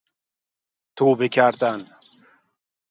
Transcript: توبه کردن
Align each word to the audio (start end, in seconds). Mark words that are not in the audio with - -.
توبه 0.95 1.27
کردن 1.29 1.89